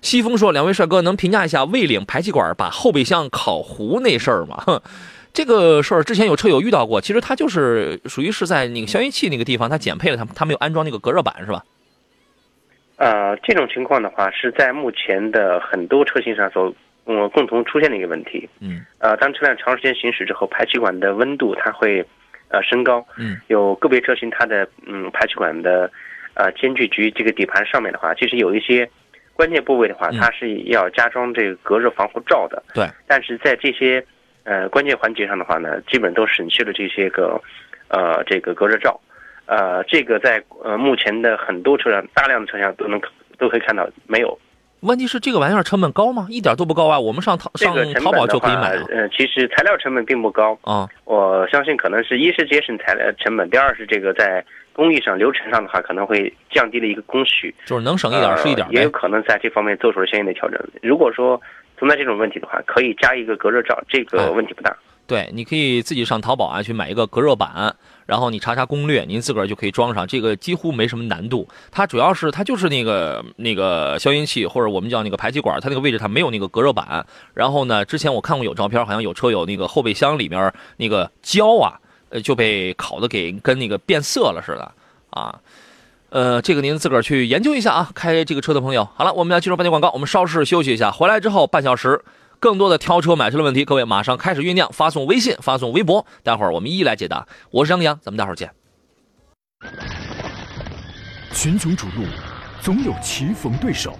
[0.00, 4.80] 西风说：“两位帅哥能评价一下魏领排气管把后备箱烤糊那事儿吗？”
[5.34, 11.64] 这个事儿之前有车友遇到过，其实它就是属于是在那个消音器那个地方，它减配了，它它没有安装那个隔热板，是吧？
[13.02, 16.72] 呃，这种情况的话，是在目前的很多车型上所
[17.04, 18.48] 嗯共同出现的一个问题。
[18.60, 18.86] 嗯。
[19.00, 22.06] 呃，当车辆长时间行驶之后，排气管的温度它会
[22.48, 23.04] 呃升高。
[23.18, 23.40] 嗯。
[23.48, 25.90] 有个别车型它的嗯排气管的
[26.34, 28.88] 呃间距局这个底盘上面的话，其实有一些
[29.34, 32.62] 关键部位的话，它是要加装这个隔热防护罩的。
[32.72, 32.86] 对。
[33.08, 34.00] 但是在这些
[34.44, 37.42] 呃关键环节上的话呢，基本都省去了这些个
[37.88, 39.00] 呃这个隔热罩。
[39.46, 43.00] 呃，这个在呃目前的很多车辆，大量的车辆都能
[43.38, 44.38] 都可以看到没有。
[44.80, 46.26] 问题是这个玩意儿成本高吗？
[46.28, 46.98] 一点都不高啊！
[46.98, 48.70] 我们上淘上淘宝就可以买。
[48.90, 50.88] 呃，其实材料成本并不高啊。
[51.04, 57.54] 我相信可能是一是节省材料成本，第二是这个在工艺上流程上的话，可能会降低了一个工序。
[57.64, 58.66] 就是能省一点是一点。
[58.70, 60.60] 也有可能在这方面做出了相应的调整。
[60.82, 61.40] 如果说
[61.78, 64.76] 存在这种问题的话，可以加一个隔热罩，这个问题不大。
[65.12, 67.76] 对，你可以自己上淘宝啊去买一个隔热板。
[68.06, 71.46] 然后你查查攻略，您自个儿就可以装上，这个几乎没什么难度。
[71.70, 77.04] 它主要是它就是那个那个消音器，或者我们叫那个排气管，它那个位置它没有那个隔热板。
[77.34, 84.72] 然后呢，之前我看过有照片，好像有车有那个后备箱里面那个胶啊，呃就被烤的给跟那个变色了似的
[85.10, 85.38] 啊。
[86.08, 87.90] 呃，这个您自个儿去研究一下啊。
[87.94, 92.02] 开这个车的朋友，好了，我们要进入半天广告，我们稍事休息一下，回来之后半小时。
[92.42, 97.24] 更多的挑车买车的问题，各位马上开始酝酿，发送微信，发送微博，待会儿我们一一来解答。
[97.52, 98.52] 我是张扬，咱们待会儿见。
[101.32, 102.04] 群雄逐鹿，
[102.60, 103.96] 总有棋逢对手，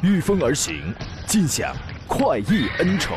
[0.00, 0.94] 御风而行，
[1.26, 1.74] 尽享
[2.06, 3.16] 快意恩仇。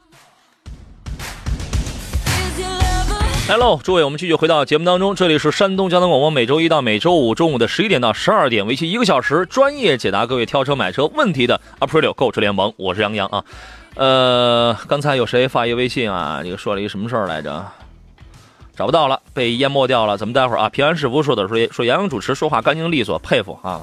[3.49, 5.13] 来喽，诸位，我们继续回到节目当中。
[5.13, 12.73] 这里是山东交通广播，每周一到每周五中午的十一点到十二点，为期一个小时，专业解答各位挑车买车问题的 Up Radio 购车联盟。
[12.77, 13.43] 我是杨洋啊。
[13.95, 16.39] 呃，刚才有谁发一个微信啊？
[16.41, 17.65] 这个说了一个什么事儿来着？
[18.73, 20.17] 找不到了，被淹没掉了。
[20.17, 23.81] 咱们待会儿啊，平安师傅说的说说杨洋主持说话干净利索，佩服啊！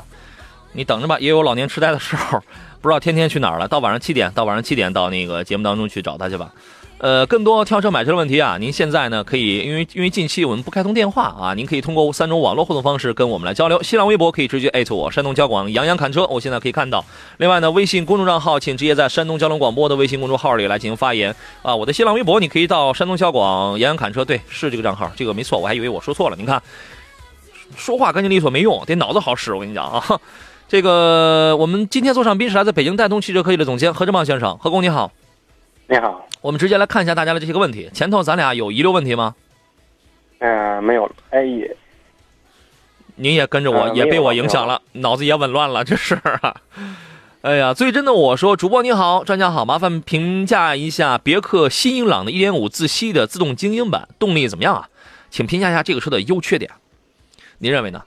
[0.73, 2.41] 你等着吧，也有老年痴呆的时候，
[2.81, 3.69] 不知道天天去哪儿了。
[3.69, 6.51] 到晚上七点，到晚上七点到那个节目当中去找他去吧。
[7.01, 13.81] 呃，更多挑车买车的问题啊，您现在呢可以，因为因为近期我们不开通电话啊，您可以通过三种网络互动方式跟我们来交流。
[13.85, 17.05] 新浪微博可以直接艾特我，山东交广杨洋侃车，我现在可以看到。
[17.37, 21.33] 另外呢，微信公众账号请直接在山东交通广播的微信公众号里来进行发言
[21.63, 21.75] 啊。
[21.75, 26.37] 我的新浪微博你可以到山东交广杨洋侃车，对，是这个账号，这个没错，我还以为我说错了。
[26.37, 26.61] 您看，
[27.77, 29.55] 说话干净利索没用，得脑子好使。
[29.55, 30.21] 我跟你讲啊，
[30.67, 35.13] 这个我们今天坐上宾是来自北京戴通汽车科技的总监何志茂先生，何工你好。
[35.91, 37.89] 你好，我们直接来看一下大家的这些个问题。
[37.95, 39.35] 前头咱俩有遗留问题吗？
[40.39, 41.13] 嗯，没有了。
[41.31, 41.43] 哎，
[43.17, 46.21] 您也跟着我，也被我影响了，脑子也紊乱了，这是。
[47.41, 54.91] 哎呀，最真的我说，主播你好，专家好，麻烦评价一下别克新英朗的1.5自吸的自动精英版动力怎么样啊？
[55.31, 56.71] 请评价一下这个车的优缺点，
[57.57, 58.03] 您认为呢？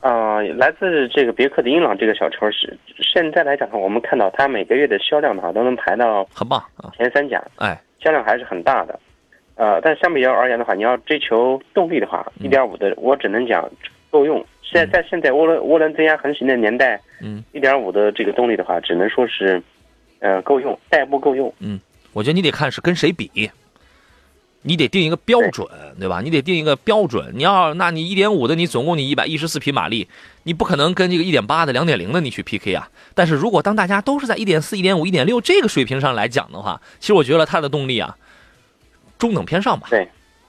[0.00, 6.62] 啊，来自这个别克的英朗这个小车是现在来讲的话，我们看到它每个月的销量的话都能排到很棒
[6.96, 8.98] 前三甲，哎，销量还是很大的。
[9.56, 13.68] 呃，但相比较而言的话，你要追求动力的话，一点五的我只能讲
[14.10, 14.44] 够用。
[14.62, 19.62] 现在在现在涡轮涡轮增压横行的年代，嗯，一点五的这个动力的话，只能说是
[20.20, 21.52] 呃够用，代步够用。
[21.60, 21.80] 嗯，
[22.12, 23.50] 我觉得你得看是跟谁比。
[24.68, 25.64] 你得定一个标准，
[26.00, 26.20] 对吧？
[26.20, 27.32] 你得定一个标准。
[27.36, 30.08] 你要，那你一点五的，你总共你一百一十四匹马力，
[30.42, 32.90] 你不可能跟这个一点八的、两点零的你去 PK 啊。
[33.14, 38.16] 但是如果当大家都是在一点四、一点五、一点六这个水平上来讲的话，其实我觉得它的动力啊，
[39.18, 39.86] 中等偏上吧。
[39.88, 40.08] 对，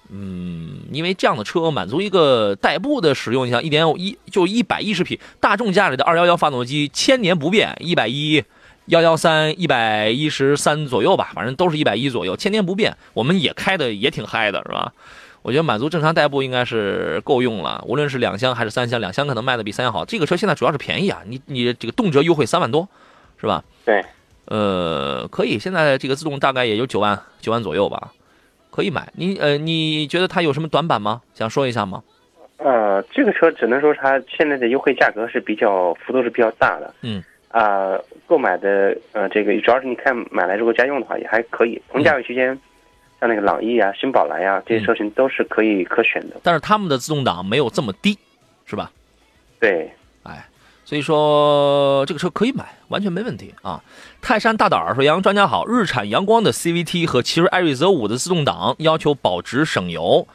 [0.09, 8.43] 嗯，因为这样的车满足一个代步的使用，你像一点五一就一百一十匹，大众家里的二幺幺发动机千年不变，一百一。
[8.87, 12.95] 幺幺三一百一十三左右吧，反正都是一百一左右，千年不变。
[13.13, 14.91] 我们也开的也挺嗨的，是吧？
[15.43, 17.83] 我觉得满足正常代步应该是够用了。
[17.87, 20.03] 无论是两厢还是三厢，两厢可能卖的比三厢好。
[20.03, 22.87] 这个车现在主要是便宜啊，你你这个动辄优惠三万多，
[23.39, 23.63] 是吧？
[23.85, 24.03] 对，
[24.45, 25.59] 呃，可以。
[25.59, 28.11] 现在这个自动大概也就九万九万左右吧。
[28.71, 29.11] 可以买。
[29.15, 31.21] 你呃，你觉得它有什么短板吗？
[31.33, 32.03] 想说一下吗？
[32.57, 36.93] 呃，这个车只能说它现在的优惠价格是比较幅度是比较大的。
[37.01, 37.23] 嗯。
[37.57, 41.81] 啊，购买的呃，这个主要是你看买来如果家用的话也还可以。
[41.91, 42.47] 同价位区间，
[43.19, 46.35] 像那个朗逸啊、新宝来啊这些车型都是可以可选的。
[46.43, 48.17] 但是他们的自动挡没有这么低，
[48.65, 48.91] 是吧？
[49.59, 49.91] 对。
[50.21, 50.45] 哎，
[50.85, 53.81] 所以说这个车可以买，完全没问题啊。
[54.21, 60.27] 泰山大胆说：“杨专家好，日产阳光的 CVT 和奇瑞艾瑞泽五的自动挡要求保值省油。”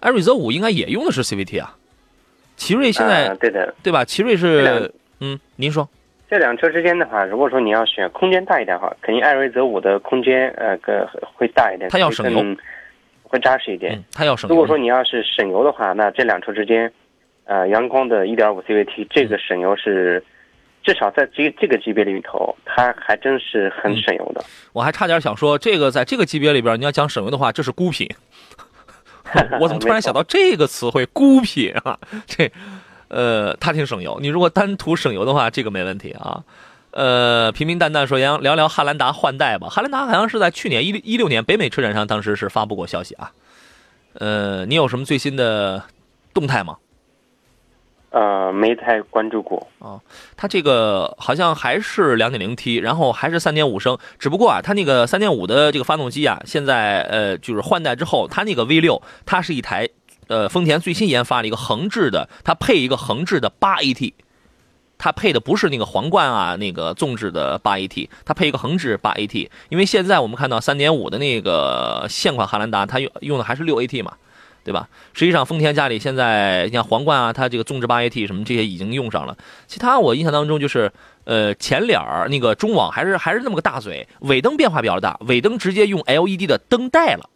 [0.00, 1.76] 艾瑞泽五应该也用的是 CVT 啊，
[2.56, 4.04] 奇瑞现在对的，对吧？
[4.04, 5.88] 奇瑞是嗯，您说
[6.30, 12.56] 这两车之间的话，如果说你要选空间大一点的话，肯定艾瑞泽五的空间呃个会大一点，它要省油，
[13.24, 14.00] 会扎实一点。
[14.12, 14.48] 它要省。
[14.48, 16.92] 如果说你要是省油的话，那这两车之间，
[17.46, 20.22] 呃，阳光的1.5 CVT 这个省油是
[20.84, 24.40] 至少在这这个级别里头，它还真是很省油的。
[24.72, 28.08] 我还差点想说，这个在这个级别里边，你要讲省油的话，这是孤品。
[29.60, 31.98] 我怎么突然想到这个词汇“孤品”啊？
[32.26, 32.50] 这，
[33.10, 34.18] 呃，它挺省油。
[34.22, 36.42] 你如果单图省油的话，这个没问题啊。
[36.92, 39.68] 呃，平平淡淡说，杨聊聊汉兰达换代吧。
[39.68, 43.30] 汉兰达好像是在去年一六一六年北美车展上，当时是发布过消息啊。
[44.14, 45.84] 呃，你有什么最新的
[46.34, 46.78] 动态吗？
[48.10, 50.00] 呃，没太关注过啊。
[50.36, 59.88] 它这个好像还是两点零 T，然后还是三点五升，只不过啊，它那个三点五的这个发动机啊，现在呃就是换代之后，它那个 V 六，它是一台
[60.30, 64.12] 呃丰田最新研发的一个横置的，它配一个横置的八 AT，
[64.96, 74.14] 它配的不是那个皇冠啊那个纵置的八 AT，它配一个横置八 AT，因为现在我们看到三点五的那个现款汉兰达，它用用的还是六 AT 嘛。
[74.62, 74.86] 对吧？
[75.14, 79.34] 实际上，丰田家里现在像皇冠啊，它这个纵置八 AT 什么这些已经用上了。
[79.66, 80.92] 其他我印象当中就是，
[81.24, 87.30] 呃，前脸儿那个中网还是还是那么个大嘴，尾灯变化比较大，尾灯直接用 LED 的灯带了。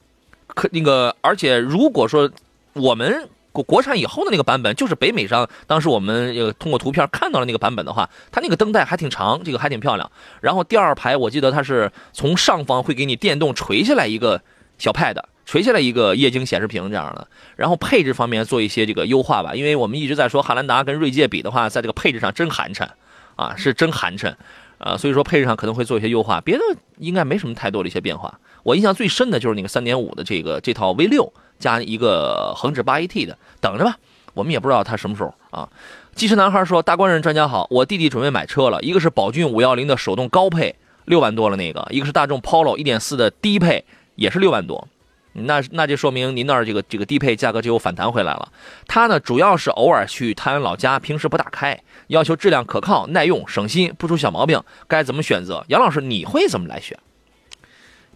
[0.49, 2.31] 可那个，而且如果说
[2.75, 10.11] 我们国国产以后的那个版本，就是北美上当时我们呃通过图片看到了那个版本的话，它那个灯带还挺长，这个还挺漂亮。
[10.41, 14.43] 然后第二排我记得它是从上方会给你电动垂下来一个
[14.79, 15.17] 小 pad。
[15.47, 22.89] 垂下来一个液晶显示屏这样的，然后配置方面做一些这个优化吧，因为我们一直在说汉兰达跟锐界比的话，在这个配置上真寒碜，
[23.37, 24.35] 啊是真寒碜，
[24.79, 26.63] 啊所以说配置上可能会做一些优化，别的
[26.97, 28.41] 应该没什么太多的一些变化。
[28.65, 33.97] 我印象最深的就是那个三点五的这个这套 V 六加一个横置八 AT 的，等着吧，
[34.35, 35.69] 我们也不知道它什么时候啊。
[36.17, 40.75] 机车男孩说：“大官人专家好，我弟弟准备买车了，一个是宝骏五幺零的手动高配
[41.05, 43.85] 六万多了那个，一个是大众 Polo 一点四的低配
[44.17, 44.89] 也是六万多。”
[45.37, 48.53] 那那就说明您那儿这个这个低配价格就有反弹回来了。
[48.87, 54.63] 他呢主要是偶尔去探老家，平时不打开，要求质量可靠、耐用、省心，不出小毛病。
[54.87, 55.65] 该怎么选择？
[55.67, 56.97] 杨老师，你会怎么来选？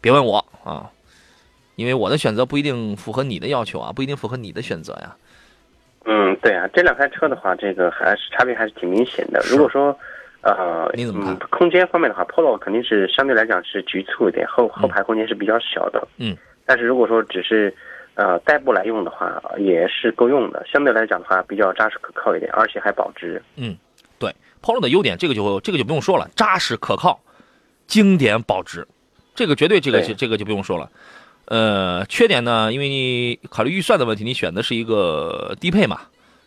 [0.01, 0.91] 别问我啊，
[1.77, 5.17] 因为我的选择不一定符合你的要求啊，不一定符合你的选择呀。
[6.05, 9.41] 嗯，对啊，这两台车的话，这个还是差别还是挺明显的。
[9.51, 9.97] 如果说
[10.41, 11.37] 呃，你怎么看？
[11.51, 16.07] 空间方面的话，Polo 肯定是相对来讲是局促一点，后后排空间是比较小的。
[16.17, 16.37] 嗯。
[16.65, 17.75] 但是如果说只是，
[18.15, 20.65] 呃，代步来用的话，也是够用的。
[20.67, 23.43] 相对来讲的话，比较扎实可靠一点，而且还保值。
[23.57, 23.77] 嗯，
[24.19, 27.21] 对，Polo 的优点，这个就这个就不用说了，扎实可靠，
[27.87, 28.87] 经典保值，
[29.39, 30.91] 这个绝对这个这个就不用说了。
[31.45, 36.01] 呃，缺点呢，因为你考虑预算的问题，你选的是一个低配嘛，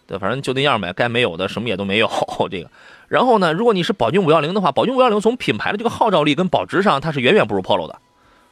[0.06, 2.12] 对，反正就那样呗，该没有的什么也都没有。
[2.51, 2.69] 这个，
[3.08, 7.97] 然后呢，如果你是宝骏五幺零的话，宝骏五幺零从品牌的这个号召力跟保值上，它是远远不如 Polo 的。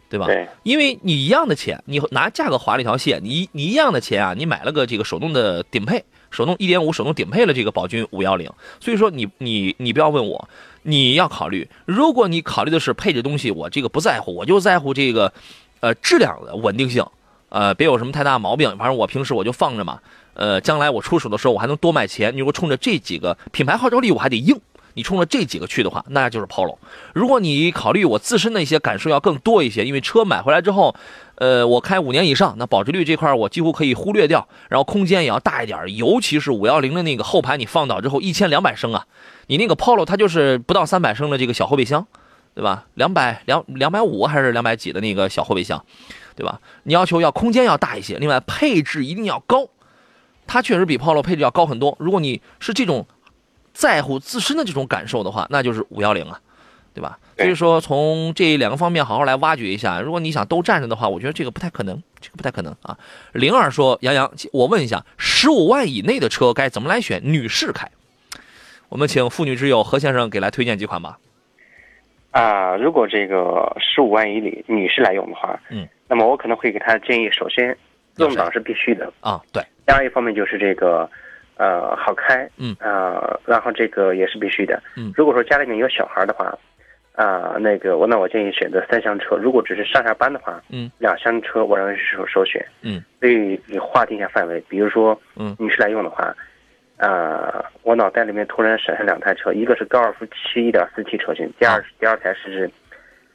[0.09, 0.25] 对吧？
[0.25, 8.49] 对，因为你一样的钱，你拿价格划了一条线，你你一样的钱啊，你买了个这个手动的顶配，手动一点五手动顶配了这个宝骏五幺零，
[8.79, 10.49] 所以说你你你不要问我，
[10.83, 15.33] 你要考虑，如果你考虑的是配置东西，我这个不在乎，我就在乎这个，
[15.79, 17.05] 呃，质量的稳定性，
[17.49, 19.99] 呃，别有什么太大毛病，反正我平时我就放着嘛，
[20.33, 24.59] 呃，将来我出手的时候我还能多卖钱，你如果冲着这几个品牌号召力，我还得硬。
[24.95, 26.77] 你冲着这几个去的话，那就是 Polo。
[27.13, 30.95] 如果你考虑我自身的一些感受要更多一些，因为车买回来之后，
[31.35, 34.47] 呃，我开五年以上，那保值率这块我几乎可以忽略掉。
[34.67, 39.05] 然后空间也要大一点，尤其是五幺零的那个后排，你放倒之后一千两百升啊，
[39.47, 42.05] 你那个 Polo 它就是不到三百升的这个小后备箱，
[42.55, 42.85] 对吧？
[42.95, 45.83] 两百两两百五还是两百几的那个小后备箱，
[46.35, 46.59] 对吧？
[46.83, 49.67] 你要求要空间要大一些，另外配置一定要高，
[50.47, 51.95] 它确实比 Polo 配置要高很多。
[51.99, 53.05] 如果你是这种。
[53.73, 56.39] 在乎自身的这种感受的话，那就是五幺零啊，
[56.93, 57.17] 对吧？
[57.37, 60.01] 所以说从这两个方面好好来挖掘一下。
[60.01, 62.97] 如果你想都站着的话，我觉得这个不太可能，这个不太可能啊。
[63.33, 67.21] 灵儿说：“杨洋，我问一下，十五万以内的车该怎么来选？
[67.23, 67.89] 女士开？
[68.89, 71.17] 我们请妇女之友何先生给来推荐几款吧。
[72.31, 77.75] 啊，如果这个十五万以里女士来用的话，嗯，那么我可能会给她建议，首先
[78.15, 81.09] 自动挡是必须的，啊，对，第二一方面就是这个，
[81.59, 82.73] 呃，好开，嗯。
[82.79, 85.11] 呃，然后这个也是必须的，嗯。
[85.15, 86.57] 如果说家里面有小孩的话，
[87.13, 95.53] 啊、那个我那我建议选择三厢车，如果只是上下班的话，嗯，两厢车我认为是首首选，嗯，所以你划定一下范围，比如说，嗯。
[95.59, 96.33] 女士来用的话，
[96.95, 102.71] 呃，我脑袋里面突然闪现两台车，一个是高尔夫七一点四 T 车型，第二、第二台是，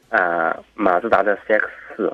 [0.09, 1.63] 呃，马自达的 CX
[1.95, 2.11] 四，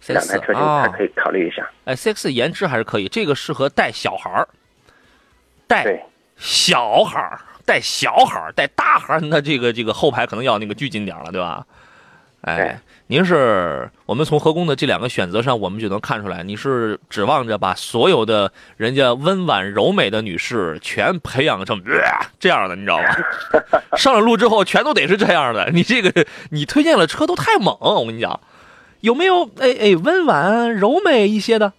[0.00, 4.46] 这两台车型啊还可以考虑一下，哎，CX 颜值还是可以，这个适合带小孩儿，
[5.68, 6.04] 带。
[6.40, 11.66] 小孩儿，带小孩儿，带大孩儿，那这个这个后排可能要那个拘谨点了，对吧？
[12.44, 23.08] 对哎，您是我们从何工的这两个选择上，我们就能看出来，你是指望着把所有的人家温婉柔美的女士全培养成、呃这样的，你知道吗？
[23.98, 25.68] 上了路之后全都得是这样的。
[25.72, 28.38] 你这个你推荐的车都太猛，我跟你讲，
[29.00, 31.72] 有没有哎哎温婉柔美一些的，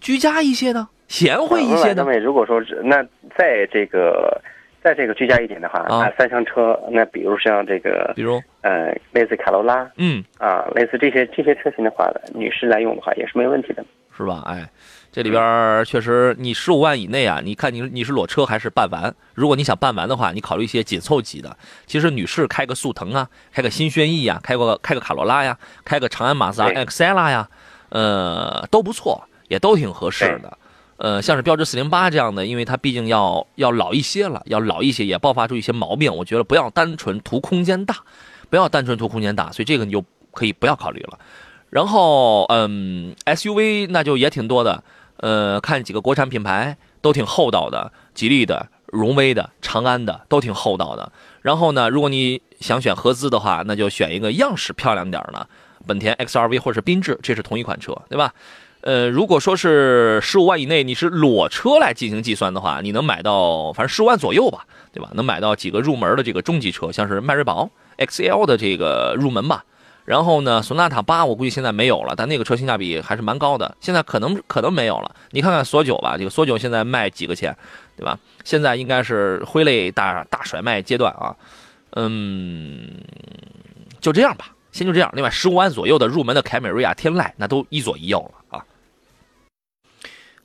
[0.00, 2.10] 居家一些的，贤惠一些的各？
[2.10, 3.02] 位，如果说是那
[3.36, 4.40] 在这个，
[4.82, 13.84] 在这个居家一点的话，啊三厢车，那比如像这个比如，呃，类似卡罗拉嗯，啊，类似这些这些车型的话，女士来用的话也是没问题的。
[14.16, 14.42] 是吧？
[14.46, 14.66] 哎，
[15.10, 19.14] 这里边儿确实，你十五万以内啊，你看你你是裸车还是半完？
[19.34, 21.54] 如果你想半完的话，你考虑一些紧凑级的。
[21.86, 27.48] 其实女士开个速腾啊，开个新轩逸呀，开个开个卡罗拉呀，开个长安马自达对 Excella 呀，
[27.90, 30.58] 呃，都不错，也都挺合适的。
[31.02, 36.14] 呃，像是标致四零八这样的，因为它毕竟要要老一些了，要老一些，也爆发出一些毛病。
[36.14, 37.96] 我觉得不要单纯图空间大，
[38.48, 41.18] 不要单纯图空间大，所以这个你就可以不要考虑了。
[41.70, 44.84] 然后，嗯，SUV 那就也挺多的，
[45.16, 51.10] 呃，看几个国产品牌都挺厚道的，吉利的、荣威的、长安的都挺厚道的。
[51.40, 55.48] 然后呢，如果你想选合资的话，那就选一个样式漂亮点的，
[55.84, 58.32] 本田 XRV 或者是缤智，这是同一款车，对吧？
[58.82, 65.08] 呃，如果说是十五万以内，你是裸车来进行计算的话，你能买到反正十五万左右吧，对吧？
[65.14, 69.64] 能买到几个入门的这个中级车，像是迈锐宝 XL 的这个入门吧。
[70.04, 75.14] 然后呢，索纳塔八我估计现在没有了，但那个车性价比还是蛮高的，现在可能可能没有了。
[75.30, 77.56] 你看看索九吧，这个索九现在卖几个钱，
[77.96, 78.18] 对吧？
[78.42, 81.36] 现在应该是挥泪大大甩卖阶段啊，
[81.92, 83.00] 嗯，
[84.00, 85.08] 就这样吧，先就这样。
[85.14, 88.64] 另外，十五万左右的入门的凯美瑞啊、天籁那都一左一右了啊。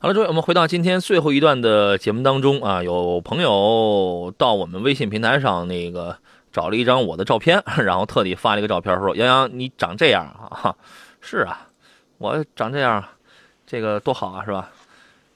[0.00, 6.16] 好了，诸位，我们回到今天最后一段的节目当中啊，有朋友到我们微信平台上那个
[6.52, 10.72] 找了一张我的照片，然后特地发了一个照片，说：“杨洋，你长这样啊？”
[11.20, 11.66] 是啊，
[12.18, 13.04] 我长这样，
[13.66, 14.70] 这个多好啊，是吧？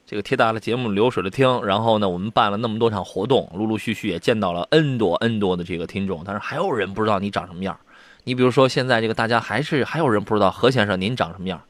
[0.05, 7.77] 这个铁打的节目流水的听，然后呢，我们办了那么多场活动，陆陆续续也见到了 N 多 N 多的这个听众，但是还有人不知道你长什么样。
[8.23, 11.61] 你比如说，现在这个大家还是还有人不知道何先生您长什么样，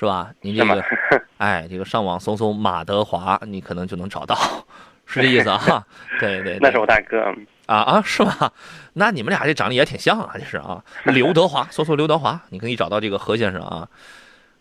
[0.00, 0.32] 是吧？
[0.40, 0.82] 您这个，
[1.36, 4.34] 哎，这个上网搜搜马德华，你可能就能找到，
[5.04, 5.84] 是这意思啊？
[6.18, 8.50] 对对对，那是我大哥，嗯啊啊，是吗？
[8.94, 10.82] 那你们俩这长得也挺像啊，这是啊。
[11.04, 13.86] 刘德华，搜搜刘德华，你可以找到这个何先生啊。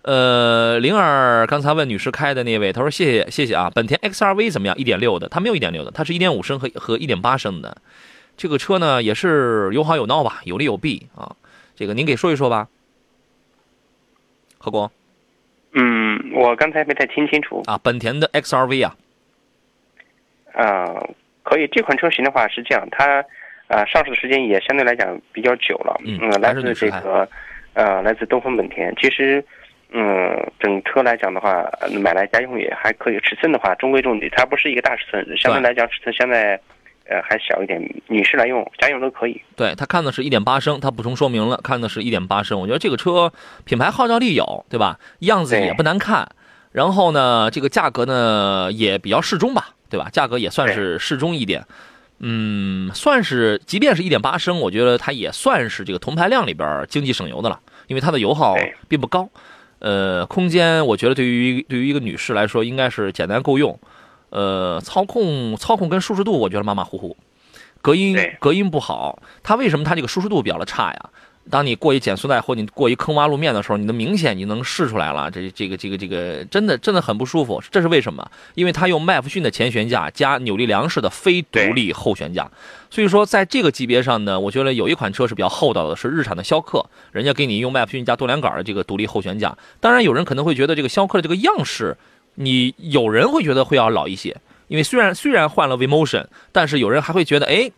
[0.02, 3.72] 呃，灵儿刚才问女士开的那位，他说谢谢谢谢啊。
[3.74, 4.78] 本田 XRV 怎么样？
[4.78, 7.78] 一点六的，它没有一点六的，它是一点五升和和一点八升的。
[8.36, 11.34] 这个车呢也是有好有闹吧，有利有弊啊。
[11.78, 12.68] 这个您给说一说吧，
[14.58, 14.92] 何工
[15.74, 17.62] 嗯，我刚才没太听清楚。
[17.68, 18.96] 啊，本田的 XRV 啊，
[20.54, 20.96] 啊，
[21.44, 23.24] 可以，这款车型的话是这样，它
[23.68, 27.28] 啊上市的时间也相对来讲比较久了，嗯呃来自这个
[27.74, 28.94] 呃来自东风本田。
[28.96, 29.44] 其实，
[29.92, 33.20] 嗯，整车来讲的话，呃买来家用也还可以。
[33.20, 36.60] 尺寸的话中规中矩，它不是一个大尺寸，相对来讲尺寸相对
[37.10, 39.42] 呃还小一点，女士来用家用都可以。
[39.56, 42.60] 对他看的是一点八升，他补充说明了，看的是一点八升。
[42.60, 43.34] 我觉得这个车
[43.66, 45.00] 品牌号召力有，对吧？
[45.20, 46.30] 样子也不难看，
[46.72, 50.08] 然后呢，这个价格呢也比较适中吧，对吧？
[50.12, 51.66] 价格也算是适中一点，
[52.20, 58.56] 嗯，算是，即便是一点八升，我觉得它也算是这个同排量里边经济省油的了，因为它的油耗
[58.88, 59.28] 并不高，
[59.80, 63.80] 呃，空间我觉得对于对于一个女士来说应该是简单够用，
[64.30, 67.18] 呃，操控操控跟舒适度我觉得马马虎虎，
[67.82, 71.10] 隔音隔音不好，它为什么它这个舒适度比较的差呀？
[71.50, 77.60] 当你过一减速带或你过一坑洼路面的时候，你的明显你能试出来了，这这个这个这个真的真的很不舒服。
[77.72, 78.30] 这是为什么？
[78.54, 82.52] 因为它用麦弗逊的前悬架加扭力梁式的非独立后悬架，
[82.92, 89.58] 所以说在这个级别上呢，我觉得有一款车是比较厚道的，是日产的逍客，人家给你用麦弗逊加多连杆的这个独立后悬架。
[89.80, 91.98] 当然，有人可能会觉得这个逍客的这个样式，
[92.36, 94.36] 你有人会觉得会要老一些，
[94.68, 97.72] 因为虽然虽然换了 V Motion，但是有人还会觉得，哎，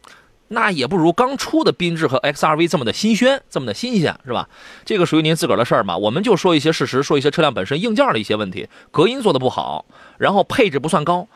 [0.50, 4.50] 那也不如刚出的缤智和 XRV 这么的新鲜，这么的新鲜，是吧？
[4.86, 5.96] 这个属于您自个儿的事儿嘛。
[5.98, 9.86] 我们就说一些事实，说一些车辆本身硬件的一些问题，隔音做的不好，
[10.18, 11.28] 然后配置不算高。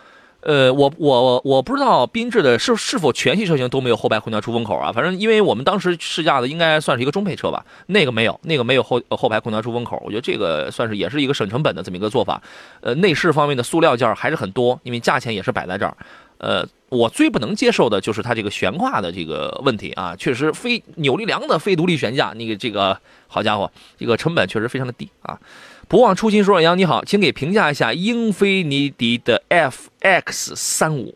[0.46, 4.92] 呃，我我我不知道缤智的是是否全系车型都没有后排空调出风口啊？
[4.92, 10.00] 反正因为我们当时试驾的应该算是一个中配车吧，那个没有，那个没有后后排空调出风口。
[10.06, 12.40] 我觉得这个算是也是一个省成本的这么一个做法。
[12.82, 15.98] 呃，内饰方面的塑料件还是很多，因为价钱也是摆在这儿。
[16.38, 25.40] 呃，我最不能接受的就是它这个悬挂的这个问题啊，确实非扭力梁的非独立悬架，那个这个好家伙，这个成本确实非常的低啊。
[25.88, 31.16] 不忘初心说：“杨你好，请给评价一下英菲尼迪的 FX 三五，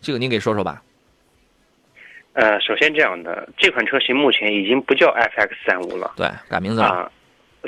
[0.00, 0.82] 这个您给说说吧。”
[2.34, 6.86] 呃，首先这样的这款车型目前已经不叫 FX 三五了，对，改名字了。
[6.86, 7.12] 啊，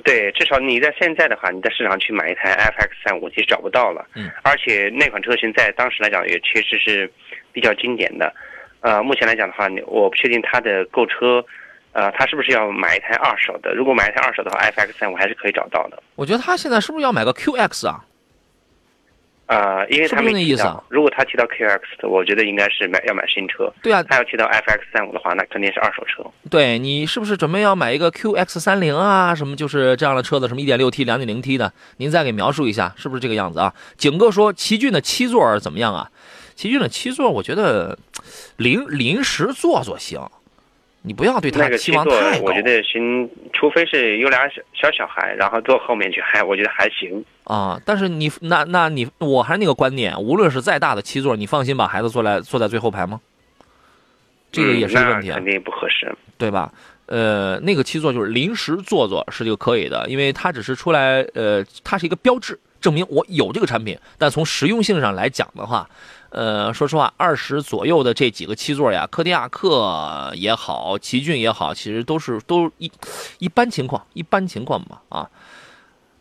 [0.01, 4.07] 对，至少你在现在的话，你在市场去买一台 FX 三五，其实找不到了。
[4.14, 4.30] 嗯。
[4.42, 7.11] 而且那款车型在当时来讲也确实是
[7.53, 8.32] 比较经典的。
[8.80, 11.44] 呃，目前来讲的话，我不确定它的购车。
[11.92, 13.74] 呃，他是不是要买一台二手的？
[13.74, 16.01] 如果买一台二手的话，FX 三五还是可以找到的。
[16.14, 18.05] 我觉得他现在是不是要买个 QX 啊？
[19.51, 20.84] 啊，因为他没提到。
[20.88, 23.72] 如果他提到 QX 的，我觉得应该是买要买新车。
[23.82, 26.24] 对啊，他要提到 FX 三五的话，那肯定是二手车。
[26.48, 29.34] 对你是不是准备要买一个 QX 三零啊？
[29.34, 30.46] 什么就是这样的车子？
[30.46, 31.72] 什么一点六 T、两点零 T 的？
[31.96, 33.74] 您再给描述一下，是不是这个样子啊？
[33.96, 36.09] 景哥说，奇骏的七座怎么样啊？
[36.55, 37.98] 奇骏的七座，我觉得
[38.59, 40.20] 临临时坐坐行。
[41.03, 42.44] 你不要对他期望太高。
[42.44, 47.80] 我觉得行，除非是有俩小小小孩，然后坐后面去，还我觉得还行啊。
[47.84, 53.20] 但是你那那你我还是那个观念，无论是再大的七座，你放心把孩子坐在坐在最后排吗？
[54.53, 56.72] 这个也是问题，肯定不合适，对吧？
[57.07, 63.98] 呃，那个七座就是临时坐坐是就可以的，因为它只是出来，呃，它是一个标志，证明我有这个产品。
[64.16, 65.88] 但从实用性上来讲的话。
[66.32, 72.88] 呃，说实话，二十左右的这几个七座呀，柯迪亚克也好，奇骏也好，其实都是都一
[73.40, 75.28] 一般情况，一般情况嘛啊。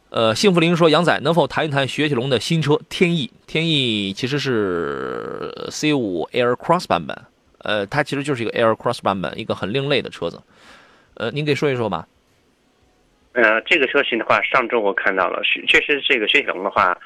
[0.10, 3.32] 呃，幸福林说，杨仔能否谈一谈雪铁龙的新车天翼？
[3.46, 7.16] 天翼其实是 C 五 Air Cross 版本，
[7.60, 10.42] 呃，它其实就是一个 Air Cross 版本，一个很另类的车子。
[11.16, 12.08] 呃，您给说一说吧。
[13.34, 16.98] 呃，这个车型的话，上周我看到了，确实这个雪铁龙的话。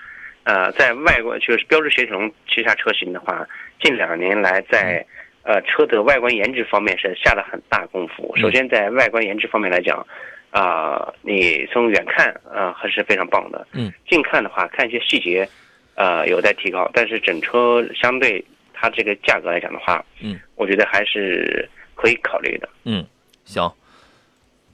[0.46, 3.48] 呃，在外观就是标致雪铁龙旗下车型的话，
[3.82, 5.06] 近两年来在
[5.44, 8.36] 呃车的外观颜值方面是下了很大功夫。
[8.36, 10.06] 首先在外观颜值方面来讲，
[10.54, 13.68] 啊，你从远看啊还是非常棒的。
[13.74, 13.92] 嗯。
[14.08, 15.50] 近看的话，看一些细节，
[15.96, 16.88] 呃，有待提高。
[16.94, 22.70] 但是整车相对它这个价格来讲的话，嗯，我觉得还是可以考虑的。
[22.84, 23.04] 嗯，
[23.44, 23.70] 行。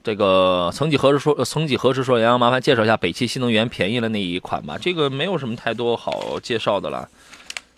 [0.01, 4.77] 这个曾几何时说，曾几何时说，杨洋麻烦介绍一下北汽新能源便宜了那一款吧。
[4.81, 7.07] 这个没有什么太多好介绍的了，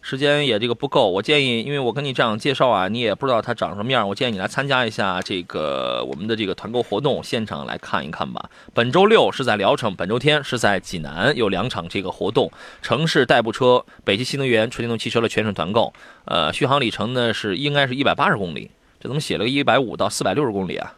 [0.02, 1.10] 时间也这个不够。
[1.10, 4.08] 我建议，因为我跟你这样介绍啊，你也不知道它长什么样。
[4.10, 8.49] 我建议你来参加一下这个我们的这个团购活动，现场来看一看吧。
[8.74, 12.52] 本周六是在聊城，本周天是在济南，有两场这个活动。
[12.82, 15.93] 城市代步车，北汽新能源纯电动汽车的全省团购，
[16.26, 20.95] 呃，续航里程呢是应该是一百八十公里，这怎么写了个一百五到四百六十公里啊？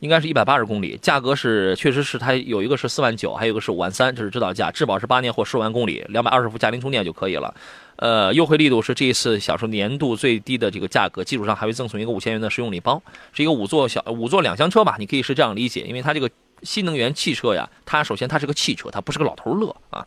[0.00, 7.54] 应该是一百八十公里，价格是确实是它有一个是四万九，还有一个是五万三，这是指导价，质保是八年或十五万公里，两百二十伏家庭充电就可以了。
[7.96, 16.30] 呃，优惠力度是这一次享受年度最低的这个价格，基础上还会赠送一个五千元的实用礼包，是一个五座小五座两厢车吧，你可以是这样理解，因为它这个
[16.62, 20.06] 新能源汽车呀，它首先它是个汽车，它不是个老头乐啊。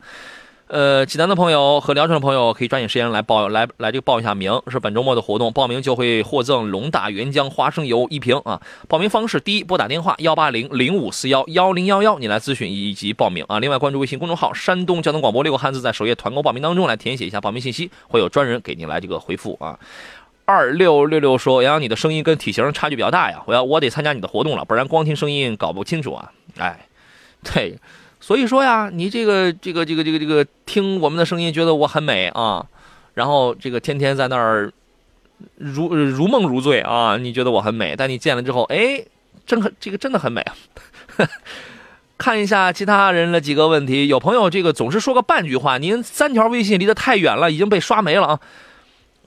[0.68, 8.60] 呃，济南的朋友和聊城的朋友可以抓紧时间来报来来这个报一下名，是本周末的活动，报名就会获赠龙大原浆花生油一瓶啊。
[8.86, 13.58] 报名方式：第一，拨打电话幺八零零五四幺幺零幺幺，你来咨询以及报名啊。
[13.60, 19.78] 另外，关注微信公众号“山东交通广播”六个汉字，在首页团购报名当中来填写一下报名信息，会有专人给您来这个回复啊。
[20.44, 26.86] 二六六六说：“杨洋，你的声音跟体型差距比较大呀，我要我得参加你的活动了，不然光听声音搞不清楚啊。”哎，
[27.42, 27.78] 对。
[28.28, 32.62] 所以说呀，你这个这个这个这个这个听我们的声音，觉得我很美啊，
[33.14, 34.70] 然后这个天天在那儿
[35.56, 39.02] 如如梦如醉啊，你觉得我很美，但你见了之后，哎，
[39.46, 40.54] 真很这个真的很美啊。
[42.18, 48.40] 看一下其他人的几个问题，有朋友这个总是说个半句话，您三条微信离得太远了，已经被刷没了啊。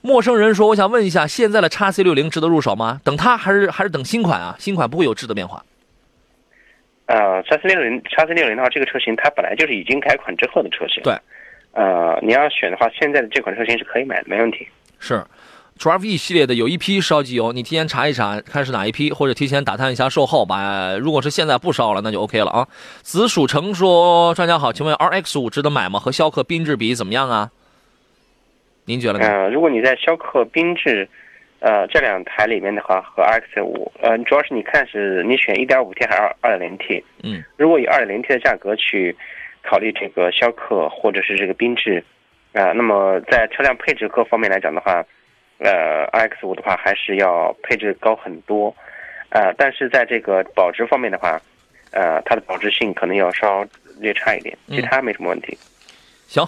[0.02, 3.02] 陌生人说，我想问一下，现在的叉 C 六零值得入手吗？
[3.04, 4.56] 等它还是还是等新款啊？
[4.60, 5.66] 新款不会有质的变化。
[7.12, 11.04] 呃，叉 C 六零，叉 C 六零的话，这个车型它本来就是已经改款之后的车型。
[11.04, 11.14] 对，
[11.74, 14.66] 呃，你要选的话，现在的这款车型是可以买的，没问题。
[14.98, 15.22] 是
[15.78, 20.96] ，12E 系列的有一批烧机油，你提前查一查，看是哪一批，或者提前打探一下售后吧。
[20.98, 22.66] 如果是现在不烧了，那就 OK 了啊。
[23.02, 26.00] 紫薯橙说：“专家好，请问 RX 五值得买吗？
[26.00, 27.52] 和逍客缤智比怎么样啊？
[28.86, 31.10] 您觉得呢？”呃，如果你在逍客缤智
[31.62, 37.04] 呃，这两台里面的话和 RX 五，呃，主要是你看是你选 1.5T 还是二 2.0T？
[37.22, 39.16] 嗯，如果以 2.0T 的价格去
[39.62, 42.04] 考虑这个逍客或者是这个缤智，
[42.54, 45.06] 啊、那么在车辆配置各方面来讲的话，
[45.60, 48.76] 呃，RX 五的话还是要配置高很多，
[49.30, 51.40] 呃，但是在这个保值方面的话，
[51.92, 53.64] 呃，它的保值性可能要稍
[54.00, 55.56] 略差一点，其他没什么问题。
[56.26, 56.44] 行。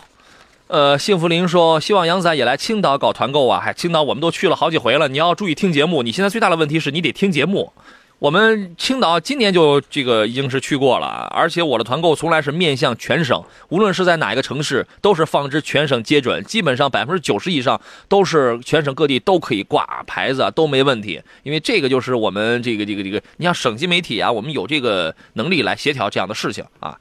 [0.67, 3.61] 呃，幸福林说希望杨仔也来青岛搞团购啊！
[3.63, 6.01] 嗨，青岛我们都去了好几回了，你要注意听节目。
[6.01, 7.71] 你现在最大的问题是你得听节目。
[8.19, 21.21] 我们青岛今年就这个已经是去过了，而且我的团购从来是面向全省，无论是在哪一个城市，都是放之全省皆准，基本上百分之九十以上都是全省各地都可以挂牌子，都没问题。
[21.43, 26.97] 因为这个就是我们这个这个这个，你像省级媒体啊，我们有这个能力来协调这样的事情啊。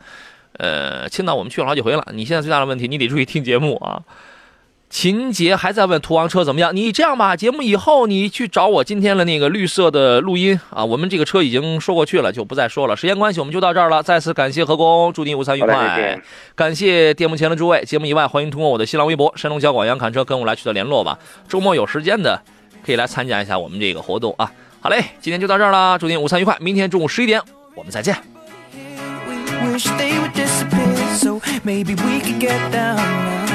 [0.58, 4.02] 呃，青岛我们去了好几回了，你现在最大的问题，你得注意听节目啊。
[4.90, 6.76] 秦杰还在问途昂车怎么样？
[6.76, 10.84] 你这样吧，节目以后你去找我今天的那个绿色的录音啊。
[10.84, 12.94] 我们这个车已经说过去了，就不再说了。
[12.94, 14.02] 时间关系，我们就到这儿了。
[14.02, 16.20] 再次感谢何工，祝您午餐愉快。
[16.54, 17.82] 感谢电幕前的诸位。
[17.86, 21.18] 节目以外，欢迎通过我的新浪微博“山东小广杨侃车”跟我来取得联络吧。
[21.48, 22.38] 周末有时间的
[22.84, 24.52] 可以来参加一下我们这个活动啊。
[24.82, 26.54] 好嘞，今天就到这儿了，祝您午餐愉快。
[26.60, 27.40] 明天中午十一点
[27.74, 28.31] 我们再见。
[29.62, 33.51] Wish they would disappear so maybe we could get down now.